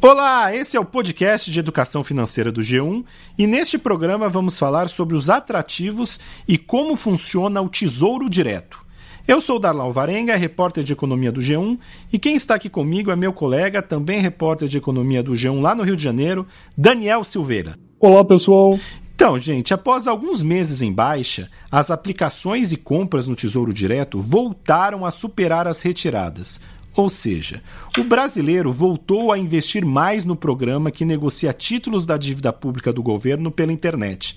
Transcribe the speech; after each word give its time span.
Olá, 0.00 0.54
esse 0.54 0.76
é 0.76 0.80
o 0.80 0.84
podcast 0.84 1.50
de 1.50 1.58
educação 1.58 2.04
financeira 2.04 2.52
do 2.52 2.60
G1 2.60 3.04
e 3.36 3.48
neste 3.48 3.76
programa 3.76 4.28
vamos 4.28 4.56
falar 4.56 4.88
sobre 4.88 5.16
os 5.16 5.28
atrativos 5.28 6.20
e 6.46 6.56
como 6.56 6.94
funciona 6.94 7.60
o 7.60 7.68
Tesouro 7.68 8.30
Direto. 8.30 8.86
Eu 9.26 9.40
sou 9.40 9.58
Darlau 9.58 9.92
Varenga, 9.92 10.36
repórter 10.36 10.84
de 10.84 10.92
economia 10.92 11.32
do 11.32 11.40
G1, 11.40 11.76
e 12.12 12.18
quem 12.18 12.36
está 12.36 12.54
aqui 12.54 12.68
comigo 12.68 13.10
é 13.10 13.16
meu 13.16 13.32
colega, 13.32 13.82
também 13.82 14.20
repórter 14.20 14.68
de 14.68 14.78
economia 14.78 15.20
do 15.20 15.32
G1 15.32 15.60
lá 15.60 15.74
no 15.74 15.82
Rio 15.82 15.96
de 15.96 16.02
Janeiro, 16.04 16.46
Daniel 16.76 17.24
Silveira. 17.24 17.74
Olá, 17.98 18.24
pessoal. 18.24 18.78
Então, 19.16 19.36
gente, 19.36 19.74
após 19.74 20.06
alguns 20.06 20.44
meses 20.44 20.80
em 20.80 20.92
baixa, 20.92 21.50
as 21.72 21.90
aplicações 21.90 22.70
e 22.70 22.76
compras 22.76 23.26
no 23.26 23.34
Tesouro 23.34 23.74
Direto 23.74 24.20
voltaram 24.20 25.04
a 25.04 25.10
superar 25.10 25.66
as 25.66 25.82
retiradas. 25.82 26.60
Ou 26.98 27.08
seja, 27.08 27.62
o 27.96 28.02
brasileiro 28.02 28.72
voltou 28.72 29.30
a 29.30 29.38
investir 29.38 29.84
mais 29.84 30.24
no 30.24 30.34
programa 30.34 30.90
que 30.90 31.04
negocia 31.04 31.52
títulos 31.52 32.04
da 32.04 32.16
dívida 32.16 32.52
pública 32.52 32.92
do 32.92 33.04
governo 33.04 33.52
pela 33.52 33.72
internet. 33.72 34.36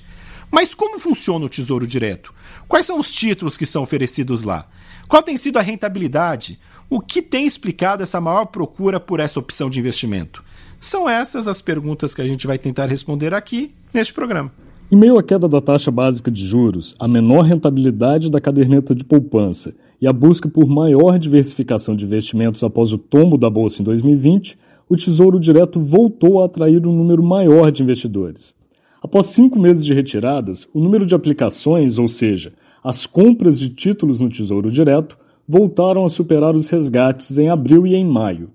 Mas 0.51 0.75
como 0.75 0.99
funciona 0.99 1.43
o 1.43 1.49
Tesouro 1.49 1.87
Direto? 1.87 2.31
Quais 2.67 2.85
são 2.85 2.99
os 2.99 3.11
títulos 3.15 3.57
que 3.57 3.65
são 3.65 3.81
oferecidos 3.81 4.43
lá? 4.43 4.67
Qual 5.07 5.23
tem 5.23 5.37
sido 5.37 5.57
a 5.57 5.61
rentabilidade? 5.63 6.59
O 6.87 7.01
que 7.01 7.23
tem 7.23 7.47
explicado 7.47 8.03
essa 8.03 8.21
maior 8.21 8.45
procura 8.45 8.99
por 8.99 9.19
essa 9.19 9.39
opção 9.39 9.67
de 9.67 9.79
investimento? 9.79 10.43
São 10.79 11.09
essas 11.09 11.47
as 11.47 11.63
perguntas 11.63 12.13
que 12.13 12.21
a 12.21 12.27
gente 12.27 12.45
vai 12.45 12.59
tentar 12.59 12.85
responder 12.85 13.33
aqui 13.33 13.73
neste 13.91 14.13
programa. 14.13 14.53
Em 14.93 14.97
meio 14.97 15.17
à 15.17 15.23
queda 15.23 15.47
da 15.47 15.61
taxa 15.61 15.89
básica 15.89 16.29
de 16.29 16.45
juros, 16.45 16.97
a 16.99 17.07
menor 17.07 17.43
rentabilidade 17.43 18.29
da 18.29 18.41
caderneta 18.41 18.93
de 18.93 19.05
poupança 19.05 19.73
e 20.01 20.05
a 20.05 20.11
busca 20.11 20.49
por 20.49 20.67
maior 20.67 21.17
diversificação 21.17 21.95
de 21.95 22.03
investimentos 22.03 22.61
após 22.61 22.91
o 22.91 22.97
tombo 22.97 23.37
da 23.37 23.49
bolsa 23.49 23.81
em 23.81 23.85
2020, 23.85 24.57
o 24.89 24.97
Tesouro 24.97 25.39
Direto 25.39 25.79
voltou 25.79 26.41
a 26.41 26.45
atrair 26.45 26.85
um 26.85 26.93
número 26.93 27.23
maior 27.23 27.71
de 27.71 27.81
investidores. 27.81 28.53
Após 29.01 29.27
cinco 29.27 29.57
meses 29.57 29.85
de 29.85 29.93
retiradas, 29.93 30.67
o 30.73 30.81
número 30.81 31.05
de 31.05 31.15
aplicações, 31.15 31.97
ou 31.97 32.09
seja, 32.09 32.51
as 32.83 33.05
compras 33.05 33.57
de 33.57 33.69
títulos 33.69 34.19
no 34.19 34.27
Tesouro 34.27 34.69
Direto, 34.69 35.17
voltaram 35.47 36.03
a 36.03 36.09
superar 36.09 36.53
os 36.53 36.69
resgates 36.69 37.37
em 37.37 37.47
abril 37.47 37.87
e 37.87 37.95
em 37.95 38.03
maio. 38.03 38.49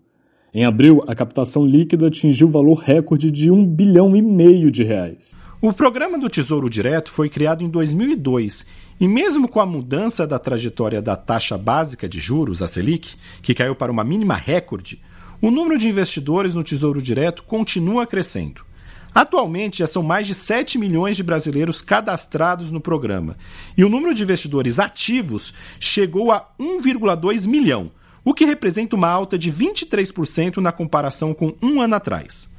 Em 0.53 0.64
abril, 0.64 1.03
a 1.07 1.14
captação 1.14 1.67
líquida 1.67 2.07
atingiu 2.09 2.48
o 2.48 2.51
valor 2.51 2.79
recorde 2.79 3.31
de 3.31 3.51
um 3.51 3.62
bilhão 3.62 4.14
e 4.17 4.23
meio 4.23 4.70
de 4.70 4.83
reais. 4.83 5.34
O 5.59 5.73
programa 5.73 6.19
do 6.19 6.29
Tesouro 6.29 6.69
Direto 6.69 7.11
foi 7.11 7.31
criado 7.31 7.65
em 7.65 7.69
2002 7.71 8.67
e, 9.01 9.09
mesmo 9.09 9.49
com 9.49 9.59
a 9.59 9.65
mudança 9.65 10.27
da 10.27 10.39
trajetória 10.39 11.01
da 11.01 11.17
taxa 11.17 11.57
básica 11.57 12.07
de 12.07 12.21
juros, 12.21 12.61
a 12.61 12.67
Selic, 12.67 13.15
que 13.41 13.55
caiu 13.55 13.75
para 13.75 13.91
uma 13.91 14.05
mínima 14.05 14.35
recorde, 14.35 15.01
o 15.41 15.51
número 15.51 15.79
de 15.79 15.89
investidores 15.89 16.55
no 16.55 16.63
Tesouro 16.63 17.01
Direto 17.01 17.43
continua 17.43 18.07
crescendo. 18.07 18.67
Atualmente 19.15 19.79
já 19.79 19.87
são 19.87 20.03
mais 20.03 20.27
de 20.27 20.35
7 20.35 20.77
milhões 20.77 21.17
de 21.17 21.23
brasileiros 21.23 21.81
cadastrados 21.81 22.70
no 22.70 22.79
programa 22.79 23.35
e 23.79 23.83
o 23.83 23.89
número 23.89 24.13
de 24.13 24.23
investidores 24.23 24.79
ativos 24.79 25.55
chegou 25.81 26.31
a 26.31 26.51
1,2 26.61 27.47
milhão, 27.47 27.91
o 28.23 28.35
que 28.35 28.45
representa 28.45 28.95
uma 28.95 29.09
alta 29.09 29.39
de 29.39 29.51
23% 29.51 30.59
na 30.59 30.70
comparação 30.70 31.33
com 31.33 31.55
um 31.63 31.81
ano 31.81 31.95
atrás. 31.95 32.55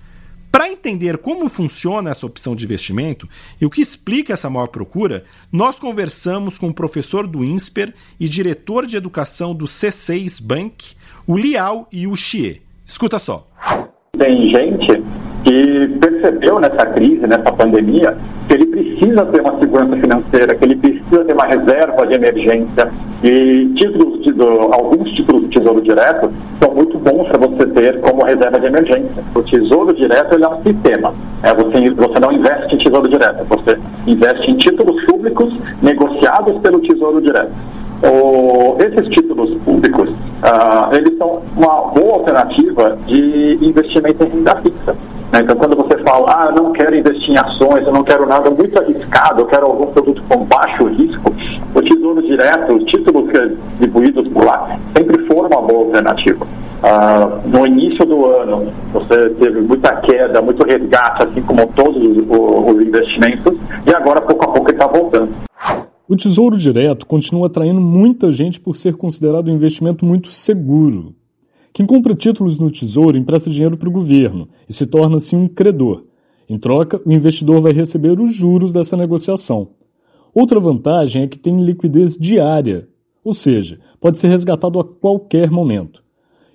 Para 0.52 0.72
entender 0.72 1.18
como 1.18 1.50
funciona 1.50 2.10
essa 2.10 2.26
opção 2.26 2.56
de 2.56 2.66
investimento 2.66 3.28
e 3.60 3.66
o 3.66 3.70
que 3.70 3.82
explica 3.82 4.34
essa 4.34 4.50
maior 4.50 4.68
procura, 4.68 5.24
nós 5.52 5.80
conversamos 5.80 6.58
com 6.58 6.70
o 6.70 6.74
professor 6.74 7.28
do 7.28 7.44
INSPER 7.44 7.94
e 8.20 8.28
diretor 8.28 8.86
de 8.86 8.98
educação 8.98 9.54
do 9.54 9.66
C6 9.66 10.42
Bank, 10.42 10.96
o 11.26 11.38
Liao 11.38 11.88
e 11.92 12.08
o 12.08 12.16
Xie. 12.16 12.62
Escuta 12.86 13.20
só. 13.20 13.46
Tem 14.18 14.50
gente 14.50 15.04
que 15.44 15.88
percebeu 16.00 16.60
nessa 16.60 16.86
crise, 16.88 17.28
nessa 17.28 17.52
pandemia, 17.52 18.18
que 18.48 18.54
ele 18.54 18.66
precisa 18.66 19.26
ter 19.26 19.42
uma 19.42 19.60
segurança 19.60 19.96
financeira, 19.98 20.56
que 20.56 20.66
ele 20.66 20.76
precisa 20.76 20.97
ter 21.10 21.34
uma 21.34 21.46
reserva 21.46 22.08
de 22.08 22.14
emergência. 22.16 22.90
E 23.24 23.72
títulos 23.76 24.22
de, 24.22 24.32
alguns 24.72 25.10
títulos 25.12 25.42
do 25.42 25.48
Tesouro 25.50 25.82
Direto 25.82 26.32
são 26.62 26.74
muito 26.74 26.98
bons 27.00 27.28
para 27.28 27.40
você 27.40 27.66
ter 27.68 28.00
como 28.02 28.24
reserva 28.24 28.60
de 28.60 28.68
emergência. 28.68 29.24
O 29.36 29.42
Tesouro 29.42 29.94
Direto 29.94 30.36
ele 30.36 30.44
é 30.44 30.50
um 30.50 30.62
sistema. 30.64 31.14
É, 31.44 31.54
você, 31.54 31.90
você 31.92 32.20
não 32.20 32.32
investe 32.32 32.76
em 32.76 32.78
Tesouro 32.78 33.10
Direto, 33.10 33.46
você 33.46 33.78
investe 34.06 34.52
em 34.52 34.58
títulos 34.58 35.04
públicos 35.06 35.54
negociados 35.82 36.58
pelo 36.62 36.80
Tesouro 36.80 37.22
Direto. 37.22 37.52
O, 38.04 38.78
esses 38.80 39.10
títulos 39.10 39.58
públicos, 39.64 40.10
uh, 40.10 40.96
eles 40.96 41.18
são 41.18 41.42
uma 41.56 41.88
boa 41.88 42.18
alternativa 42.18 42.96
de 43.08 43.58
investimento 43.60 44.24
em 44.24 44.30
renda 44.30 44.56
fixa. 44.58 44.96
Né? 45.34 45.40
Então, 45.42 45.56
quando 45.56 45.76
você 45.76 45.97
fala, 46.08 46.26
ah, 46.32 46.52
não 46.54 46.72
quero 46.72 46.96
investir 46.96 47.32
em 47.32 47.38
ações, 47.38 47.86
eu 47.86 47.92
não 47.92 48.04
quero 48.04 48.26
nada 48.26 48.50
muito 48.50 48.80
arriscado, 48.80 49.42
eu 49.42 49.46
quero 49.46 49.66
algum 49.66 49.88
produto 49.88 50.24
com 50.30 50.46
baixo 50.46 50.86
risco, 50.88 51.34
o 51.76 51.82
tesouro 51.82 52.22
direto, 52.22 52.76
os 52.76 52.86
títulos 52.86 53.30
distribuídos 53.72 54.26
por 54.30 54.46
lá, 54.46 54.80
sempre 54.96 55.26
foram 55.28 55.50
uma 55.50 55.62
boa 55.62 55.86
alternativa. 55.86 56.48
Ah, 56.82 57.40
no 57.46 57.68
início 57.68 58.06
do 58.06 58.26
ano, 58.26 58.72
você 58.94 59.30
teve 59.32 59.60
muita 59.62 59.98
queda, 59.98 60.42
muito 60.42 60.66
resgate, 60.66 61.24
assim 61.24 61.42
como 61.42 61.68
todos 61.74 61.98
os, 61.98 62.18
os 62.20 62.86
investimentos, 62.86 63.54
e 63.86 63.94
agora, 63.94 64.22
pouco 64.22 64.46
a 64.46 64.54
pouco, 64.54 64.72
está 64.72 64.88
voltando. 64.88 65.30
O 66.08 66.16
Tesouro 66.16 66.56
Direto 66.56 67.06
continua 67.06 67.48
atraindo 67.48 67.82
muita 67.82 68.32
gente 68.32 68.62
por 68.62 68.78
ser 68.78 68.96
considerado 68.96 69.50
um 69.50 69.54
investimento 69.54 70.06
muito 70.06 70.32
seguro. 70.32 71.14
Quem 71.74 71.86
compra 71.86 72.16
títulos 72.16 72.60
no 72.60 72.72
Tesouro 72.72 73.18
empresta 73.18 73.50
dinheiro 73.50 73.78
para 73.78 73.90
o 73.90 73.92
governo 73.92 74.48
e 74.68 74.74
se 74.74 74.88
torna 74.88 75.18
assim 75.18 75.36
um 75.36 75.48
credor. 75.48 76.04
Em 76.50 76.58
troca, 76.58 77.02
o 77.06 77.12
investidor 77.12 77.62
vai 77.62 77.72
receber 77.72 78.20
os 78.20 78.34
juros 78.34 78.72
dessa 78.72 78.96
negociação. 78.96 79.70
Outra 80.34 80.60
vantagem 80.60 81.24
é 81.24 81.28
que 81.28 81.38
tem 81.38 81.64
liquidez 81.64 82.18
diária, 82.18 82.88
ou 83.24 83.34
seja, 83.34 83.80
pode 84.00 84.18
ser 84.18 84.30
resgatado 84.30 84.80
a 84.80 84.84
qualquer 84.84 85.52
momento. 85.52 86.04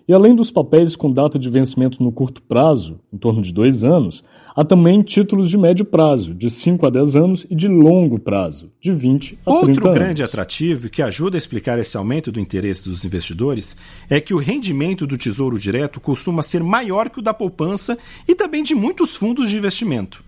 E 0.07 0.13
além 0.13 0.35
dos 0.35 0.51
papéis 0.51 0.97
com 0.97 1.11
data 1.11 1.39
de 1.39 1.49
vencimento 1.49 2.03
no 2.03 2.11
curto 2.11 2.43
prazo, 2.43 2.99
em 3.13 3.17
torno 3.17 3.41
de 3.41 3.53
dois 3.53 3.85
anos, 3.85 4.25
há 4.55 4.65
também 4.65 5.01
títulos 5.03 5.49
de 5.49 5.57
médio 5.57 5.85
prazo, 5.85 6.35
de 6.35 6.51
5 6.51 6.87
a 6.87 6.91
10 6.91 7.17
anos, 7.17 7.47
e 7.49 7.55
de 7.55 7.69
longo 7.69 8.19
prazo, 8.19 8.71
de 8.81 8.93
20 8.93 9.39
a 9.47 9.51
Outro 9.51 9.67
30 9.67 9.81
anos. 9.81 9.87
Outro 9.87 10.01
grande 10.01 10.23
atrativo 10.23 10.89
que 10.89 11.03
ajuda 11.03 11.37
a 11.37 11.39
explicar 11.39 11.79
esse 11.79 11.97
aumento 11.97 12.33
do 12.33 12.41
interesse 12.41 12.89
dos 12.89 13.05
investidores 13.05 13.77
é 14.11 14.21
que 14.21 14.35
o 14.35 14.39
rendimento 14.39 15.07
do 15.07 15.17
Tesouro 15.17 15.59
Direto 15.59 16.01
costuma 16.01 16.43
ser 16.43 16.63
maior 16.63 17.09
que 17.09 17.21
o 17.21 17.23
da 17.23 17.33
poupança 17.33 17.97
e 18.27 18.35
também 18.35 18.63
de 18.63 18.75
muitos 18.75 19.15
fundos 19.15 19.51
de 19.51 19.57
investimento. 19.57 20.25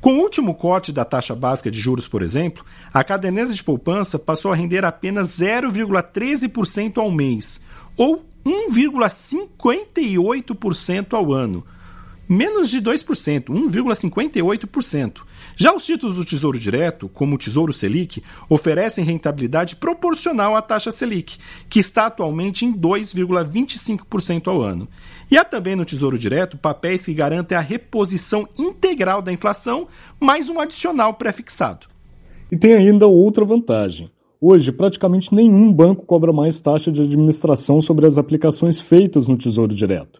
Com 0.00 0.14
o 0.14 0.22
último 0.22 0.54
corte 0.54 0.92
da 0.92 1.04
taxa 1.04 1.34
básica 1.34 1.70
de 1.70 1.78
juros, 1.78 2.08
por 2.08 2.22
exemplo, 2.22 2.64
a 2.92 3.04
caderneta 3.04 3.52
de 3.52 3.62
poupança 3.62 4.18
passou 4.18 4.50
a 4.50 4.56
render 4.56 4.82
apenas 4.82 5.28
0,13% 5.28 6.96
ao 6.96 7.10
mês, 7.10 7.60
ou 7.98 8.24
1,58% 8.44 11.14
ao 11.14 11.32
ano. 11.32 11.64
Menos 12.32 12.70
de 12.70 12.80
2%, 12.80 13.46
1,58%. 13.46 15.22
Já 15.56 15.74
os 15.74 15.84
títulos 15.84 16.14
do 16.14 16.24
Tesouro 16.24 16.60
Direto, 16.60 17.08
como 17.08 17.34
o 17.34 17.38
Tesouro 17.38 17.72
Selic, 17.72 18.22
oferecem 18.48 19.04
rentabilidade 19.04 19.74
proporcional 19.74 20.54
à 20.54 20.62
taxa 20.62 20.92
Selic, 20.92 21.38
que 21.68 21.80
está 21.80 22.06
atualmente 22.06 22.64
em 22.64 22.72
2,25% 22.72 24.46
ao 24.46 24.62
ano. 24.62 24.86
E 25.28 25.36
há 25.36 25.44
também 25.44 25.74
no 25.74 25.84
Tesouro 25.84 26.16
Direto 26.16 26.56
papéis 26.56 27.04
que 27.04 27.12
garantem 27.12 27.58
a 27.58 27.60
reposição 27.60 28.48
integral 28.56 29.20
da 29.20 29.32
inflação, 29.32 29.88
mais 30.20 30.48
um 30.48 30.60
adicional 30.60 31.14
pré-fixado. 31.14 31.88
E 32.52 32.56
tem 32.56 32.74
ainda 32.74 33.08
outra 33.08 33.44
vantagem. 33.44 34.08
Hoje, 34.42 34.72
praticamente 34.72 35.34
nenhum 35.34 35.70
banco 35.70 36.06
cobra 36.06 36.32
mais 36.32 36.58
taxa 36.62 36.90
de 36.90 37.02
administração 37.02 37.78
sobre 37.82 38.06
as 38.06 38.16
aplicações 38.16 38.80
feitas 38.80 39.28
no 39.28 39.36
Tesouro 39.36 39.74
Direto. 39.74 40.18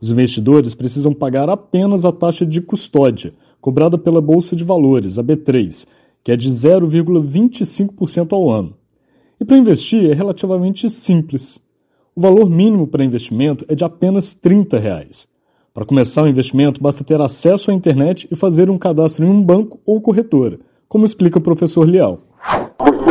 Os 0.00 0.10
investidores 0.10 0.74
precisam 0.74 1.14
pagar 1.14 1.48
apenas 1.48 2.04
a 2.04 2.10
taxa 2.10 2.44
de 2.44 2.60
custódia, 2.60 3.32
cobrada 3.60 3.96
pela 3.96 4.20
Bolsa 4.20 4.56
de 4.56 4.64
Valores, 4.64 5.20
a 5.20 5.22
B3, 5.22 5.86
que 6.24 6.32
é 6.32 6.36
de 6.36 6.50
0,25% 6.50 8.32
ao 8.32 8.50
ano. 8.50 8.74
E 9.38 9.44
para 9.44 9.56
investir 9.56 10.10
é 10.10 10.14
relativamente 10.14 10.90
simples. 10.90 11.62
O 12.16 12.20
valor 12.20 12.50
mínimo 12.50 12.88
para 12.88 13.04
investimento 13.04 13.64
é 13.68 13.76
de 13.76 13.84
apenas 13.84 14.34
30 14.34 14.80
reais. 14.80 15.28
Para 15.72 15.86
começar 15.86 16.24
o 16.24 16.28
investimento, 16.28 16.82
basta 16.82 17.04
ter 17.04 17.20
acesso 17.20 17.70
à 17.70 17.74
internet 17.74 18.26
e 18.32 18.34
fazer 18.34 18.68
um 18.68 18.76
cadastro 18.76 19.24
em 19.24 19.30
um 19.30 19.40
banco 19.40 19.78
ou 19.86 20.00
corretora, 20.00 20.58
como 20.88 21.04
explica 21.04 21.38
o 21.38 21.42
professor 21.42 21.88
Leal 21.88 22.24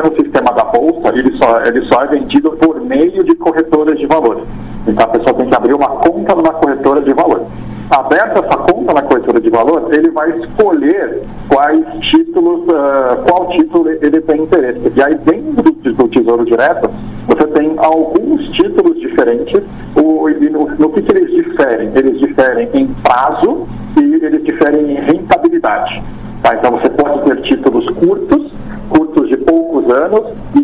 no 0.03 0.15
sistema 0.15 0.51
da 0.53 0.63
bolsa, 0.63 1.09
ele 1.09 1.28
só, 1.39 1.62
ele 1.65 1.86
só 1.88 2.03
é 2.03 2.07
vendido 2.07 2.51
por 2.51 2.80
meio 2.81 3.24
de 3.24 3.36
corretoras 3.36 3.97
de 3.97 4.06
valores. 4.06 4.44
Então 4.88 5.06
a 5.06 5.09
pessoa 5.09 5.33
tem 5.36 5.47
que 5.47 5.56
abrir 5.56 5.74
uma 5.74 5.88
conta 5.88 6.36
numa 6.36 6.53
corretora 6.53 7.01
de 7.01 7.13
valores. 7.13 7.47
Aberta 7.89 8.45
essa 8.45 8.57
conta 8.57 8.94
na 8.94 9.01
corretora 9.01 9.41
de 9.41 9.50
valores, 9.50 9.97
ele 9.97 10.12
vai 10.12 10.30
escolher 10.38 11.24
quais 11.47 11.83
títulos, 12.12 12.62
uh, 12.68 13.18
qual 13.27 13.50
título 13.50 13.89
ele 13.89 14.21
tem 14.21 14.44
interesse. 14.44 14.80
E 14.95 15.01
aí 15.01 15.15
dentro 15.15 15.63
do 15.63 16.07
Tesouro 16.09 16.45
Direto, 16.45 16.88
você 17.27 17.47
tem 17.47 17.74
alguns 17.77 18.47
títulos 18.51 19.00
diferentes, 19.00 19.59
o, 19.95 20.30
no 20.77 20.89
que, 20.89 21.01
que 21.01 21.18
eles 21.18 21.31
diferem? 21.31 21.92
Eles 21.95 22.19
diferem 22.19 22.69
em 22.75 22.88
prazo 23.01 23.68
e 23.97 24.24
eles 24.24 24.44
diferem 24.44 24.92
em 24.92 25.01
rentabilidade. 25.06 26.03
Tá? 26.44 26.56
Então 26.56 26.71
você 26.71 26.89
pode 26.89 27.24
ter 27.25 27.42
títulos 27.42 27.85
curtos, 27.95 28.51
curtos 28.89 29.30
de 29.30 29.38
poucos 29.38 29.92
anos, 29.94 30.27
e 30.56 30.62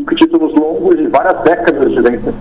várias 1.25 1.44
décadas 1.44 1.89
de 1.89 2.01
vencimento. 2.01 2.33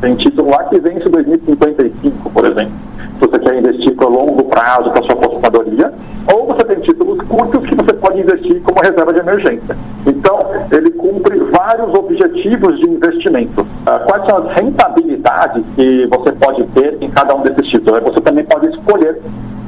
Tem 0.00 0.14
título 0.16 0.50
lá 0.50 0.64
que 0.64 0.78
vence 0.78 1.08
2055, 1.08 2.30
por 2.30 2.44
exemplo. 2.44 2.72
Se 3.18 3.26
você 3.26 3.38
quer 3.38 3.58
investir 3.58 3.94
para 3.94 4.08
longo 4.08 4.44
prazo, 4.44 4.90
para 4.90 5.02
sua 5.04 5.12
aposentadoria, 5.14 5.92
ou 6.34 6.46
você 6.46 6.64
tem 6.64 6.80
títulos 6.80 7.18
curtos 7.28 7.66
que 7.66 7.74
você 7.74 7.94
pode 7.94 8.20
investir 8.20 8.60
como 8.62 8.80
reserva 8.80 9.12
de 9.12 9.20
emergência. 9.20 9.76
Então, 10.06 10.38
ele 10.70 10.90
cumpre 10.90 11.38
vários 11.38 11.94
objetivos 11.94 12.78
de 12.78 12.90
investimento. 12.90 13.66
Ah, 13.86 14.00
quais 14.00 14.28
são 14.28 14.38
as 14.38 14.60
rentabilidades 14.60 15.64
que 15.74 16.06
você 16.06 16.32
pode 16.32 16.64
ter 16.74 16.98
em 17.00 17.10
cada 17.10 17.34
um 17.34 17.40
desses 17.40 17.66
títulos? 17.70 18.00
Você 18.00 18.20
também 18.20 18.44
pode 18.44 18.68
escolher. 18.68 19.18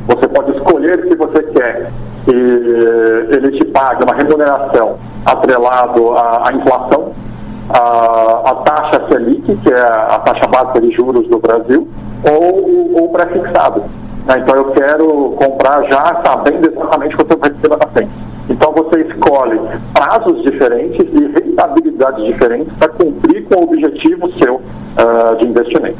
Você 0.06 0.28
pode 0.28 0.56
escolher 0.56 1.08
se 1.08 1.16
você 1.16 1.42
quer 1.42 1.90
que 2.24 2.34
ele 2.34 3.58
te 3.58 3.64
pague 3.66 4.04
uma 4.04 4.14
remuneração 4.14 4.98
atrelado 5.24 6.12
à 6.16 6.50
inflação, 6.52 7.12
a, 7.70 8.50
a, 8.50 8.54
taxa 8.64 9.06
Selic, 9.10 9.56
que 9.56 9.72
é 9.72 9.80
a 9.80 10.18
taxa 10.20 10.46
básica 10.48 10.80
de 10.80 10.90
juros 10.92 11.26
do 11.28 11.38
Brasil, 11.38 11.88
ou 12.24 13.04
o 13.04 13.08
pré-fixado. 13.10 13.82
Né? 14.26 14.36
Então 14.38 14.56
eu 14.56 14.70
quero 14.72 15.30
comprar 15.32 15.82
já 15.90 16.22
sabendo 16.24 16.70
exatamente 16.70 17.16
quanto 17.16 17.38
vai 17.38 17.50
receber 17.50 17.76
na 17.76 17.88
frente. 17.88 18.12
Então 18.50 18.72
você 18.72 19.02
escolhe 19.02 19.60
prazos 19.92 20.42
diferentes 20.42 21.06
e 21.12 21.26
rentabilidades 21.26 22.24
diferentes 22.24 22.72
para 22.78 22.88
cumprir 22.88 23.44
com 23.44 23.60
o 23.60 23.64
objetivo 23.64 24.32
seu 24.38 24.56
uh, 24.56 25.36
de 25.38 25.46
investimento. 25.46 25.98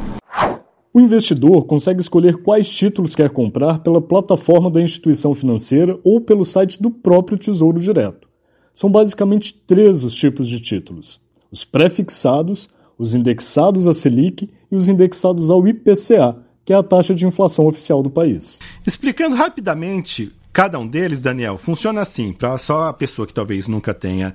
O 0.93 1.00
investidor 1.00 1.67
consegue 1.67 2.00
escolher 2.00 2.43
quais 2.43 2.69
títulos 2.69 3.14
quer 3.14 3.31
comprar 3.31 3.81
pela 3.81 4.00
plataforma 4.00 4.71
da 4.71 4.81
instituição 4.81 5.35
financeira 5.35 5.99
ou 6.03 6.21
pelo 6.21 6.44
site 6.44 6.82
do 6.82 6.91
próprio 6.91 7.37
Tesouro 7.37 7.79
Direto. 7.79 8.26
São 8.73 8.91
basicamente 8.91 9.55
três 9.67 10.03
os 10.03 10.14
tipos 10.14 10.49
de 10.49 10.61
títulos: 10.61 11.21
os 11.50 11.65
pré-fixados, 11.65 12.69
os 12.99 13.15
indexados 13.15 13.87
à 13.87 13.95
Selic 13.95 14.50
e 14.71 14.77
os 14.77 14.89
indexados 14.89 15.50
ao 15.50 15.67
IPCA, 15.67 16.37
que 16.65 16.73
é 16.73 16.77
a 16.77 16.83
taxa 16.83 17.15
de 17.15 17.27
inflação 17.27 17.67
oficial 17.67 18.03
do 18.03 18.11
país. 18.11 18.59
Explicando 18.87 19.37
rapidamente 19.37 20.33
cada 20.53 20.79
um 20.79 20.87
deles, 20.87 21.21
Daniel, 21.21 21.56
funciona 21.56 22.00
assim, 22.00 22.33
para 22.33 22.59
só 22.59 22.89
a 22.89 22.93
pessoa 22.93 23.27
que 23.27 23.35
talvez 23.35 23.69
nunca 23.69 23.95
tenha 23.95 24.35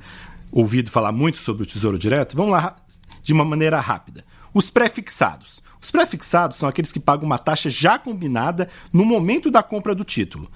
ouvido 0.51 0.89
falar 0.89 1.11
muito 1.11 1.39
sobre 1.39 1.63
o 1.63 1.65
Tesouro 1.65 1.97
Direto, 1.97 2.37
vamos 2.37 2.53
lá 2.53 2.77
de 3.21 3.33
uma 3.33 3.43
maneira 3.43 3.79
rápida. 3.79 4.23
Os 4.53 4.69
pré-fixados. 4.69 5.61
Os 5.81 5.91
pré-fixados 5.91 6.57
são 6.57 6.69
aqueles 6.69 6.91
que 6.91 6.99
pagam 6.99 7.25
uma 7.25 7.37
taxa 7.37 7.69
já 7.69 7.99
combinada 7.99 8.69
no 8.91 9.03
momento 9.03 9.51
da 9.51 9.61
compra 9.61 9.93
do 9.93 10.03
título. 10.03 10.49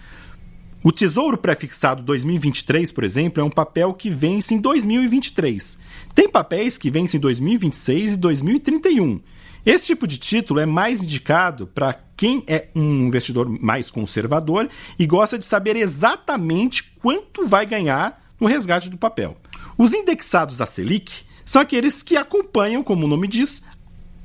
O 0.87 0.91
Tesouro 0.93 1.37
Prefixado 1.37 2.01
2023, 2.01 2.93
por 2.93 3.03
exemplo, 3.03 3.41
é 3.41 3.43
um 3.43 3.49
papel 3.49 3.93
que 3.93 4.09
vence 4.09 4.53
em 4.53 4.57
2023. 4.57 5.77
Tem 6.15 6.29
papéis 6.29 6.77
que 6.77 6.89
vencem 6.89 7.17
em 7.17 7.21
2026 7.21 8.13
e 8.13 8.15
2031. 8.15 9.19
Esse 9.65 9.87
tipo 9.87 10.07
de 10.07 10.17
título 10.17 10.61
é 10.61 10.65
mais 10.65 11.03
indicado 11.03 11.67
para 11.67 11.93
quem 12.15 12.41
é 12.47 12.69
um 12.73 13.07
investidor 13.07 13.49
mais 13.49 13.91
conservador 13.91 14.69
e 14.97 15.05
gosta 15.05 15.37
de 15.37 15.43
saber 15.43 15.75
exatamente 15.75 16.83
quanto 17.01 17.45
vai 17.45 17.65
ganhar 17.65 18.23
no 18.39 18.47
resgate 18.47 18.89
do 18.89 18.97
papel. 18.97 19.35
Os 19.77 19.93
indexados 19.93 20.61
à 20.61 20.65
Selic 20.65 21.25
são 21.43 21.61
aqueles 21.61 22.01
que 22.01 22.15
acompanham, 22.15 22.81
como 22.81 23.05
o 23.05 23.09
nome 23.09 23.27
diz, 23.27 23.61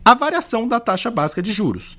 a 0.04 0.14
variação 0.14 0.68
da 0.68 0.78
taxa 0.78 1.10
básica 1.10 1.42
de 1.42 1.50
juros. 1.50 1.98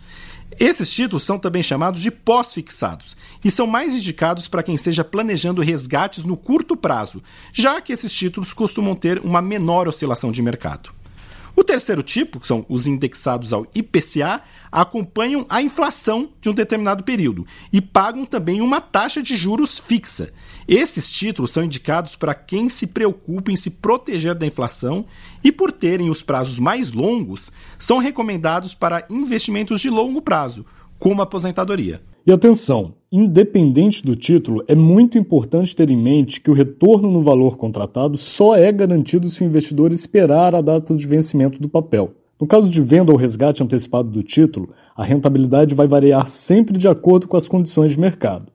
Esses 0.59 0.91
títulos 0.93 1.23
são 1.23 1.37
também 1.39 1.63
chamados 1.63 2.01
de 2.01 2.11
pós-fixados 2.11 3.15
e 3.43 3.51
são 3.51 3.67
mais 3.67 3.93
indicados 3.93 4.47
para 4.47 4.63
quem 4.63 4.75
esteja 4.75 5.03
planejando 5.03 5.61
resgates 5.61 6.25
no 6.25 6.37
curto 6.37 6.75
prazo, 6.75 7.21
já 7.51 7.81
que 7.81 7.93
esses 7.93 8.13
títulos 8.13 8.53
costumam 8.53 8.95
ter 8.95 9.19
uma 9.19 9.41
menor 9.41 9.87
oscilação 9.87 10.31
de 10.31 10.41
mercado. 10.41 11.02
O 11.55 11.63
terceiro 11.63 12.01
tipo, 12.01 12.39
que 12.39 12.47
são 12.47 12.65
os 12.67 12.87
indexados 12.87 13.53
ao 13.53 13.67
IPCA, 13.75 14.41
acompanham 14.71 15.45
a 15.47 15.61
inflação 15.61 16.29
de 16.41 16.49
um 16.49 16.53
determinado 16.53 17.03
período 17.03 17.45
e 17.71 17.79
pagam 17.79 18.25
também 18.25 18.59
uma 18.59 18.81
taxa 18.81 19.21
de 19.21 19.35
juros 19.35 19.77
fixa. 19.77 20.33
Esses 20.67 21.11
títulos 21.11 21.51
são 21.51 21.63
indicados 21.63 22.15
para 22.15 22.33
quem 22.33 22.67
se 22.69 22.87
preocupa 22.87 23.51
em 23.51 23.55
se 23.55 23.69
proteger 23.69 24.33
da 24.33 24.47
inflação 24.47 25.05
e, 25.43 25.51
por 25.51 25.71
terem 25.71 26.09
os 26.09 26.23
prazos 26.23 26.57
mais 26.57 26.91
longos, 26.91 27.51
são 27.77 27.99
recomendados 27.99 28.73
para 28.73 29.05
investimentos 29.09 29.79
de 29.79 29.91
longo 29.91 30.21
prazo, 30.21 30.65
como 30.97 31.21
aposentadoria. 31.21 32.01
E 32.25 32.31
atenção, 32.31 32.95
independente 33.15 34.01
do 34.01 34.15
título, 34.15 34.63
é 34.67 34.73
muito 34.73 35.19
importante 35.19 35.75
ter 35.75 35.91
em 35.91 35.95
mente 35.95 36.41
que 36.41 36.49
o 36.49 36.53
retorno 36.53 37.11
no 37.11 37.21
valor 37.21 37.57
contratado 37.57 38.17
só 38.17 38.55
é 38.55 38.71
garantido 38.71 39.29
se 39.29 39.43
o 39.43 39.45
investidor 39.45 39.91
esperar 39.91 40.55
a 40.55 40.61
data 40.61 40.95
de 40.95 41.05
vencimento 41.05 41.61
do 41.61 41.69
papel. 41.69 42.15
No 42.41 42.47
caso 42.47 42.71
de 42.71 42.81
venda 42.81 43.11
ou 43.11 43.17
resgate 43.17 43.61
antecipado 43.61 44.09
do 44.09 44.23
título, 44.23 44.69
a 44.97 45.03
rentabilidade 45.03 45.75
vai 45.75 45.85
variar 45.85 46.25
sempre 46.25 46.75
de 46.75 46.87
acordo 46.87 47.27
com 47.27 47.37
as 47.37 47.47
condições 47.47 47.91
de 47.91 47.99
mercado. 47.99 48.47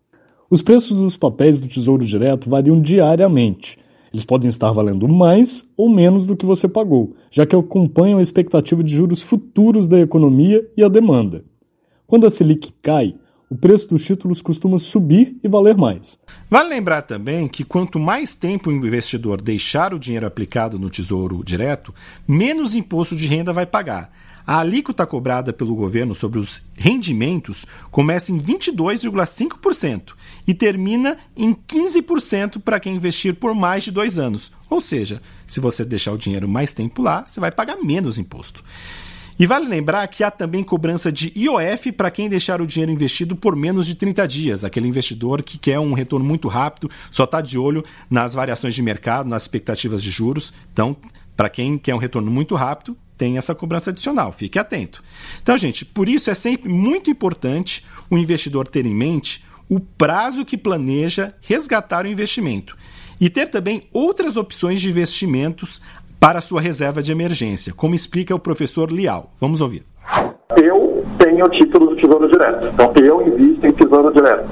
Os 0.51 0.61
preços 0.61 0.97
dos 0.97 1.17
papéis 1.17 1.61
do 1.61 1.69
Tesouro 1.69 2.05
Direto 2.05 2.51
variam 2.51 2.83
diariamente. 2.83 3.79
Eles 4.13 4.25
podem 4.25 4.49
estar 4.49 4.73
valendo 4.73 5.07
mais 5.07 5.65
ou 5.77 5.89
menos 5.89 6.27
do 6.27 6.37
que 6.37 6.45
você 6.45 6.67
pagou, 6.67 7.15
já 7.31 7.47
que 7.47 7.55
acompanham 7.55 8.19
a 8.19 8.23
expectativa 8.23 8.83
de 8.83 8.97
juros 8.97 9.23
futuros 9.23 9.87
da 9.87 10.01
economia 10.01 10.69
e 10.77 10.83
a 10.83 10.89
demanda. 10.89 11.45
Quando 12.09 12.27
a 12.27 12.31
Selic 12.31 12.73
cai, 12.83 13.15
o 13.51 13.57
preço 13.57 13.89
dos 13.89 14.05
títulos 14.05 14.43
costuma 14.43 14.79
subir 14.79 15.37
e 15.43 15.49
valer 15.49 15.77
mais. 15.77 16.19
Vale 16.51 16.69
lembrar 16.69 17.03
também 17.03 17.49
que 17.49 17.65
quanto 17.65 17.99
mais 17.99 18.35
tempo 18.35 18.69
o 18.71 18.73
investidor 18.73 19.41
deixar 19.41 19.95
o 19.95 19.99
dinheiro 19.99 20.27
aplicado 20.27 20.79
no 20.79 20.91
Tesouro 20.91 21.43
Direto, 21.43 21.95
menos 22.27 22.75
imposto 22.75 23.17
de 23.17 23.27
renda 23.27 23.53
vai 23.53 23.65
pagar. 23.65 24.13
A 24.47 24.61
alíquota 24.61 25.07
cobrada 25.07 25.53
pelo 25.53 25.75
governo 25.75 26.15
sobre 26.15 26.39
os 26.39 26.63
rendimentos 26.75 27.67
começa 27.91 28.33
em 28.33 28.39
22,5% 28.39 30.15
e 30.47 30.55
termina 30.55 31.19
em 31.37 31.55
15% 31.55 32.59
para 32.63 32.81
quem 32.81 32.97
investir 32.97 33.35
por 33.35 33.55
mais 33.55 33.85
de 33.85 33.91
dois 33.91 34.19
anos. 34.19 34.51
Ou 34.71 34.81
seja, 34.81 35.21
se 35.47 35.61
você 35.61 35.85
deixar 35.85 36.13
o 36.13 36.19
dinheiro 36.19 36.49
mais 36.49 36.73
tempo 36.73 37.03
lá, 37.03 37.25
você 37.27 37.41
vai 37.41 37.53
pagar 37.53 37.77
menos 37.77 38.19
imposto. 38.19 38.65
E 39.39 39.47
vale 39.47 39.69
lembrar 39.69 40.07
que 40.09 40.25
há 40.25 40.31
também 40.31 40.65
cobrança 40.65 41.13
de 41.13 41.33
IOF 41.37 41.93
para 41.93 42.11
quem 42.11 42.29
deixar 42.29 42.61
o 42.61 42.67
dinheiro 42.67 42.91
investido 42.91 43.37
por 43.37 43.55
menos 43.55 43.87
de 43.87 43.95
30 43.95 44.27
dias, 44.27 44.65
aquele 44.65 44.89
investidor 44.89 45.43
que 45.43 45.57
quer 45.57 45.79
um 45.79 45.93
retorno 45.93 46.27
muito 46.27 46.49
rápido, 46.49 46.91
só 47.09 47.23
está 47.23 47.41
de 47.41 47.57
olho 47.57 47.85
nas 48.11 48.35
variações 48.35 48.75
de 48.75 48.83
mercado, 48.83 49.29
nas 49.29 49.43
expectativas 49.43 50.03
de 50.03 50.11
juros. 50.11 50.53
Então, 50.73 50.97
para 51.37 51.49
quem 51.49 51.79
quer 51.79 51.95
um 51.95 51.99
retorno 51.99 52.31
muito 52.33 52.57
rápido, 52.57 52.97
tem 53.17 53.39
essa 53.39 53.55
cobrança 53.55 53.91
adicional, 53.91 54.33
fique 54.33 54.59
atento. 54.59 55.05
Então, 55.41 55.57
gente, 55.57 55.85
por 55.85 56.09
isso 56.09 56.31
é 56.31 56.35
sempre 56.35 56.73
muito 56.73 57.09
importante 57.09 57.85
o 58.11 58.19
investidor 58.19 58.67
ter 58.67 58.87
em 58.87 58.95
mente 58.95 59.45
o 59.69 59.79
prazo 59.79 60.45
que 60.45 60.57
planeja 60.57 61.33
resgatar 61.43 62.05
o 62.07 62.09
investimento 62.09 62.77
e 63.21 63.29
ter 63.29 63.49
também 63.49 63.83
outras 63.93 64.37
opções 64.37 64.81
de 64.81 64.89
investimentos 64.89 65.81
para 66.21 66.41
sua 66.41 66.61
reserva 66.61 67.03
de 67.03 67.13
emergência, 67.13 67.73
como 67.75 67.95
explica 67.95 68.35
o 68.35 68.39
professor 68.39 68.91
Lial. 68.91 69.31
Vamos 69.41 69.61
ouvir. 69.61 69.85
Eu 70.57 71.05
tenho 71.19 71.49
título 71.51 71.91
do 71.91 71.97
Tesouro 71.97 72.29
Direto, 72.29 72.67
então 72.67 72.93
eu 72.97 73.27
invisto 73.27 73.67
em 73.67 73.73
Tesouro 73.73 74.13
Direto. 74.13 74.49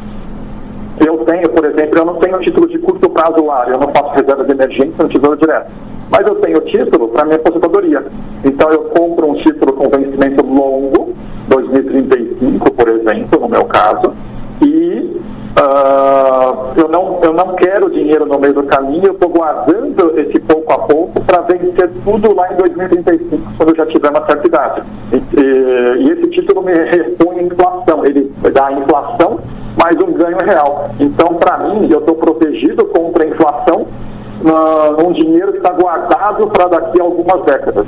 Eu 1.04 1.18
tenho, 1.25 1.49
por 1.50 1.64
exemplo, 1.64 1.99
eu 1.99 2.04
não 2.04 2.14
tenho 2.20 2.38
título 2.40 2.68
de 2.68 2.78
curto 2.78 3.11
prazo 3.11 3.44
lá, 3.44 3.68
eu 3.68 3.78
não 3.78 3.92
faço 3.92 4.14
reserva 4.14 4.44
de 4.44 4.52
emergência 4.52 5.02
no 5.02 5.08
Tesouro 5.08 5.37
Direto. 5.37 5.70
Mas 6.11 6.26
eu 6.26 6.37
tenho 6.37 6.61
título 6.61 7.08
para 7.08 7.25
minha 7.25 7.37
aposentadoria. 7.37 8.06
Então 8.44 8.70
eu 8.70 8.85
compro 8.85 9.30
um 9.30 9.35
título 9.42 9.73
com 9.73 9.88
vencimento 9.88 10.46
longo, 10.46 11.14
2035, 11.49 12.73
por 12.73 12.88
exemplo, 12.88 13.40
no 13.40 13.49
meu 13.49 13.64
caso, 13.64 14.14
e 14.62 15.20
Uh, 15.56 16.75
eu, 16.76 16.87
não, 16.87 17.18
eu 17.23 17.32
não 17.32 17.56
quero 17.56 17.75
dinheiro 17.90 18.26
no 18.26 18.38
meio 18.38 18.55
do 18.55 18.62
caminho, 18.64 19.07
eu 19.07 19.12
estou 19.12 19.28
guardando 19.28 20.19
esse 20.19 20.38
pouco 20.40 20.73
a 20.73 20.78
pouco 20.78 21.21
para 21.25 21.43
vencer 21.43 21.90
tudo 22.05 22.35
lá 22.35 22.52
em 22.52 22.57
2035, 22.57 23.55
quando 23.57 23.71
eu 23.71 23.76
já 23.76 23.87
tiver 23.87 24.11
uma 24.11 24.26
certa 24.26 24.47
idade. 24.47 24.83
E, 25.12 25.16
e, 25.16 26.07
e 26.07 26.12
esse 26.12 26.31
título 26.31 26.62
me 26.62 26.73
repõe 26.73 27.40
a 27.40 27.43
inflação, 27.43 28.05
ele 28.05 28.33
dá 28.52 28.69
a 28.69 28.73
inflação 28.73 29.40
mais 29.83 29.97
um 29.97 30.12
ganho 30.12 30.38
real. 30.38 30.90
Então, 30.99 31.35
para 31.35 31.59
mim, 31.59 31.88
eu 31.90 32.00
estou 32.00 32.14
protegido 32.14 32.87
contra 32.87 33.25
a 33.25 33.28
inflação 33.28 33.83
uh, 33.83 35.07
um 35.07 35.12
dinheiro 35.12 35.52
que 35.52 35.59
está 35.59 35.73
guardado 35.73 36.49
para 36.49 36.66
daqui 36.66 37.00
a 37.00 37.05
algumas 37.05 37.45
décadas. 37.45 37.87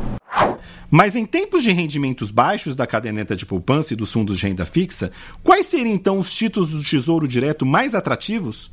Mas 0.90 1.14
em 1.14 1.26
tempos 1.26 1.62
de 1.62 1.70
rendimentos 1.70 2.30
baixos 2.30 2.74
da 2.74 2.86
caderneta 2.86 3.36
de 3.36 3.44
poupança 3.44 3.92
e 3.92 3.96
dos 3.96 4.10
fundos 4.10 4.38
de 4.38 4.46
renda 4.46 4.64
fixa, 4.64 5.10
quais 5.44 5.66
seriam 5.66 5.94
então 5.94 6.18
os 6.18 6.32
títulos 6.32 6.70
do 6.70 6.82
Tesouro 6.82 7.28
Direto 7.28 7.66
mais 7.66 7.94
atrativos? 7.94 8.70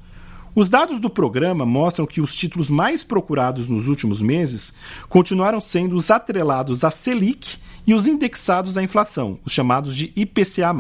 Os 0.55 0.69
dados 0.69 1.01
do 1.01 1.09
programa 1.09 1.65
mostram 1.65 2.05
que 2.05 2.21
os 2.21 2.33
títulos 2.33 2.69
mais 2.69 3.03
procurados 3.03 3.67
nos 3.67 3.89
últimos 3.89 4.21
meses 4.21 4.73
continuaram 5.09 5.59
sendo 5.59 5.97
os 5.97 6.09
atrelados 6.09 6.85
à 6.85 6.89
Selic 6.89 7.57
e 7.85 7.93
os 7.93 8.07
indexados 8.07 8.77
à 8.77 8.83
inflação, 8.83 9.37
os 9.43 9.51
chamados 9.51 9.93
de 9.93 10.13
IPCA. 10.15 10.73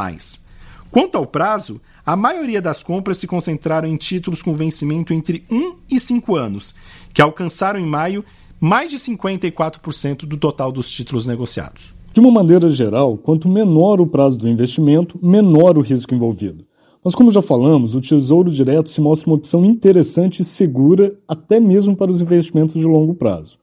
Quanto 0.89 1.17
ao 1.17 1.25
prazo, 1.25 1.81
a 2.05 2.15
maioria 2.15 2.61
das 2.61 2.83
compras 2.83 3.17
se 3.17 3.27
concentraram 3.27 3.85
em 3.85 3.97
títulos 3.97 4.41
com 4.41 4.53
vencimento 4.53 5.13
entre 5.13 5.43
1 5.51 5.75
e 5.91 5.99
5 5.99 6.37
anos, 6.37 6.73
que 7.13 7.21
alcançaram 7.21 7.77
em 7.77 7.85
maio 7.85 8.23
mais 8.57 8.89
de 8.91 8.97
54% 8.97 10.19
do 10.19 10.37
total 10.37 10.71
dos 10.71 10.89
títulos 10.89 11.27
negociados. 11.27 11.93
De 12.13 12.21
uma 12.21 12.31
maneira 12.31 12.69
geral, 12.69 13.17
quanto 13.17 13.49
menor 13.49 13.99
o 13.99 14.07
prazo 14.07 14.37
do 14.37 14.47
investimento, 14.47 15.19
menor 15.21 15.77
o 15.77 15.81
risco 15.81 16.15
envolvido. 16.15 16.65
Mas, 17.05 17.13
como 17.13 17.29
já 17.29 17.39
falamos, 17.39 17.93
o 17.93 18.01
Tesouro 18.01 18.49
Direto 18.49 18.89
se 18.89 18.99
mostra 18.99 19.29
uma 19.29 19.35
opção 19.35 19.63
interessante 19.63 20.39
e 20.39 20.43
segura 20.43 21.13
até 21.27 21.59
mesmo 21.59 21.95
para 21.95 22.09
os 22.09 22.19
investimentos 22.19 22.73
de 22.73 22.83
longo 22.87 23.13
prazo. 23.13 23.59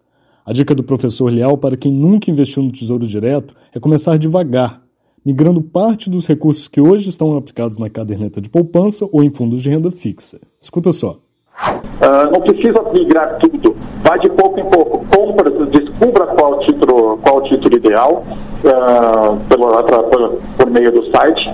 A 0.46 0.52
dica 0.52 0.72
do 0.76 0.84
professor 0.84 1.26
Leal 1.26 1.58
para 1.58 1.76
quem 1.76 1.92
nunca 1.92 2.30
investiu 2.30 2.62
no 2.62 2.70
Tesouro 2.70 3.04
Direto 3.04 3.52
é 3.74 3.80
começar 3.80 4.16
devagar, 4.16 4.80
migrando 5.26 5.60
parte 5.60 6.08
dos 6.08 6.24
recursos 6.24 6.68
que 6.68 6.80
hoje 6.80 7.08
estão 7.08 7.36
aplicados 7.36 7.78
na 7.78 7.90
caderneta 7.90 8.40
de 8.40 8.48
poupança 8.48 9.08
ou 9.10 9.24
em 9.24 9.30
fundos 9.30 9.60
de 9.60 9.70
renda 9.70 9.90
fixa. 9.90 10.38
Escuta 10.60 10.92
só. 10.92 11.18
Uh, 11.64 12.30
não 12.32 12.40
precisa 12.42 12.80
migrar 12.92 13.40
tudo, 13.40 13.74
vai 14.04 14.20
de 14.20 14.30
pouco 14.30 14.60
em 14.60 14.70
pouco. 14.70 15.04
Compra, 15.16 15.50
descubra 15.66 16.28
qual 16.28 16.60
título, 16.60 17.18
qual 17.18 17.42
título 17.42 17.76
ideal 17.76 18.24
uh, 18.64 19.36
pelo, 19.48 19.66
por, 20.10 20.38
por 20.56 20.70
meio 20.70 20.92
do 20.92 21.10
site 21.10 21.50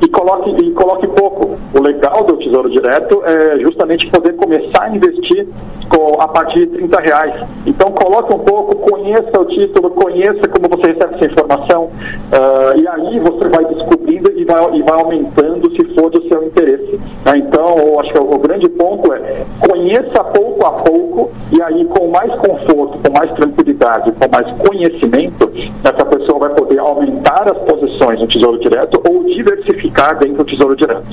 e 0.00 0.08
coloque, 0.08 0.50
e 0.64 0.70
coloque 0.72 1.06
pouco. 1.08 1.58
O 1.74 1.82
legal 1.82 2.24
do 2.24 2.36
Tesouro 2.36 2.70
Direto 2.70 3.22
é 3.24 3.58
justamente 3.58 4.08
poder 4.10 4.34
começar 4.34 4.84
a 4.84 4.96
investir 4.96 5.46
com, 5.88 6.20
a 6.20 6.28
partir 6.28 6.60
de 6.60 6.78
30 6.78 7.00
reais. 7.00 7.48
Então 7.66 7.90
coloque 7.92 8.34
um 8.34 8.38
pouco, 8.38 8.76
conheça 8.90 9.40
o 9.40 9.44
título, 9.46 9.90
conheça 9.90 10.48
como 10.48 10.68
você 10.68 10.92
recebe 10.92 11.14
essa 11.16 11.26
informação 11.26 11.84
uh, 11.84 12.78
e 12.78 12.86
aí 12.86 13.18
você 13.20 13.48
vai 13.48 13.64
descobrindo 13.74 14.30
e 14.36 14.44
vai, 14.44 14.76
e 14.76 14.82
vai 14.82 15.00
aumentando 15.00 15.70
se 15.70 15.87
for 15.98 16.10
do 16.10 16.22
seu 16.28 16.42
interesse. 16.44 16.98
Né? 17.24 17.38
Então, 17.38 17.74
eu 17.76 18.00
acho 18.00 18.12
que 18.12 18.18
o, 18.18 18.38
grande 18.38 18.68
ponto 18.70 19.12
é 19.12 19.44
conheça 19.68 20.24
pouco 20.24 20.64
a 20.66 20.72
pouco 20.72 21.30
e 21.52 21.60
aí 21.60 21.84
com 21.86 22.08
mais 22.08 22.32
conforto, 22.36 22.98
com 22.98 23.12
mais 23.12 23.32
tranquilidade, 23.32 24.12
com 24.12 24.28
mais 24.30 24.56
conhecimento, 24.58 25.50
essa 25.84 26.04
pessoa 26.04 26.38
vai 26.38 26.54
poder 26.54 26.78
aumentar 26.78 27.44
as 27.50 27.58
posições 27.70 28.20
no 28.20 28.28
Tesouro 28.28 28.58
Direto 28.60 29.02
ou 29.08 29.24
diversificar 29.24 29.88
ficar 29.88 30.14
dentro 30.14 30.38
do 30.38 30.44
Tesouro 30.44 30.76
Direto. 30.76 31.06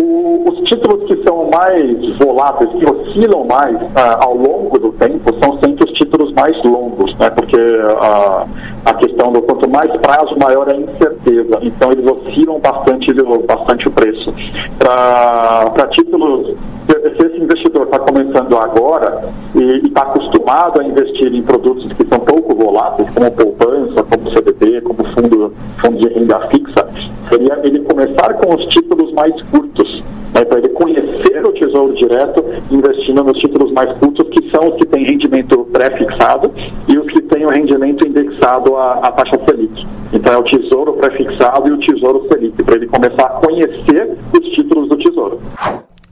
O, 0.00 0.48
os 0.48 0.68
títulos 0.68 1.06
que 1.06 1.22
são 1.26 1.50
mais 1.50 2.18
voláteis, 2.18 2.70
que 2.72 2.90
oscilam 2.90 3.44
mais 3.44 3.76
ah, 3.94 4.18
ao 4.22 4.34
longo 4.34 4.78
do 4.78 4.92
tempo, 4.92 5.32
são 5.42 5.58
sempre 5.60 5.84
os 5.84 5.92
títulos 5.92 6.32
mais 6.32 6.56
longos, 6.64 7.14
né? 7.18 7.30
porque 7.30 7.56
ah, 8.00 8.46
a 8.84 8.94
questão 8.94 9.32
do 9.32 9.42
quanto 9.42 9.68
mais 9.68 9.90
prazo, 9.98 10.36
maior 10.40 10.68
a 10.68 10.74
incerteza. 10.74 11.58
Então 11.62 11.92
eles 11.92 12.10
oscilam 12.10 12.58
bastante, 12.58 13.12
bastante 13.46 13.88
o 13.88 13.90
preço. 13.90 14.31
Para 14.78 15.86
títulos, 15.88 16.56
se 16.86 17.26
esse 17.26 17.38
investidor 17.38 17.84
está 17.84 17.98
começando 18.00 18.56
agora 18.56 19.28
e 19.54 19.86
está 19.86 20.02
acostumado 20.02 20.80
a 20.80 20.84
investir 20.84 21.32
em 21.34 21.42
produtos 21.42 21.92
que 21.92 22.06
são 22.08 22.18
pouco 22.20 22.54
voláteis, 22.54 23.08
como 23.10 23.30
poupança, 23.30 24.02
como 24.04 24.30
CDB, 24.30 24.80
como 24.82 25.04
fundo, 25.14 25.52
fundo 25.80 25.98
de 25.98 26.08
renda 26.14 26.40
fixa, 26.48 26.88
seria 27.30 27.60
ele 27.64 27.80
começar 27.80 28.34
com 28.34 28.54
os 28.54 28.66
títulos 28.66 29.12
mais 29.14 29.32
curtos, 29.50 30.02
né, 30.34 30.44
para 30.44 30.58
ele 30.58 30.68
conhecer 30.70 31.44
o 31.44 31.52
Tesouro 31.52 31.94
Direto, 31.94 32.44
investindo 32.70 33.24
nos 33.24 33.38
títulos 33.38 33.72
mais 33.72 33.92
curtos, 33.98 34.28
que 34.30 34.50
são 34.50 34.68
os 34.68 34.76
que 34.76 34.86
têm 34.86 35.04
rendimento 35.04 35.64
pré-fixado 35.72 36.50
e 36.88 36.98
os 36.98 37.06
que 37.12 37.22
têm 37.22 37.46
o 37.46 37.50
rendimento 37.50 38.06
indexado 38.06 38.76
à, 38.76 38.94
à 38.94 39.12
taxa 39.12 39.40
Selic. 39.48 39.86
Então 40.12 40.32
é 40.34 40.38
o 40.38 40.44
Tesouro 40.44 40.92
pré-fixado 40.94 41.68
e 41.68 41.72
o 41.72 41.78
Tesouro 41.78 42.26
Selic, 42.28 42.62
para 42.62 42.76
ele 42.76 42.86
começar 42.86 43.24
a 43.24 43.40
conhecer 43.46 44.16
os 44.32 44.48
títulos 44.50 44.88
do 44.88 44.96
Tesouro. 44.96 45.40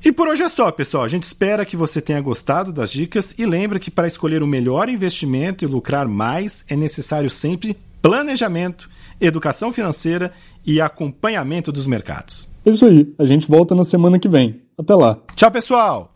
E 0.05 0.11
por 0.11 0.29
hoje 0.41 0.45
é 0.45 0.49
só, 0.49 0.73
pessoal. 0.73 1.05
A 1.05 1.09
gente 1.09 1.25
espera 1.25 1.67
que 1.67 1.77
você 1.77 2.01
tenha 2.01 2.21
gostado 2.21 2.73
das 2.73 2.91
dicas 2.91 3.35
e 3.39 3.45
lembra 3.45 3.79
que 3.79 3.91
para 3.91 4.09
escolher 4.09 4.43
o 4.43 4.47
melhor 4.47 4.89
investimento 4.89 5.65
e 5.65 5.69
lucrar 5.69 6.09
mais 6.09 6.65
é 6.67 6.75
necessário 6.75 7.29
sempre 7.29 7.77
planejamento, 8.01 8.89
educação 9.21 9.71
financeira 9.71 10.33
e 10.65 10.81
acompanhamento 10.81 11.71
dos 11.71 11.87
mercados. 11.87 12.49
É 12.65 12.71
isso 12.71 12.87
aí. 12.87 13.13
A 13.19 13.27
gente 13.27 13.47
volta 13.47 13.75
na 13.75 13.85
semana 13.85 14.19
que 14.19 14.29
vem. 14.29 14.63
Até 14.79 14.95
lá. 14.95 15.19
Tchau, 15.35 15.51
pessoal! 15.51 16.10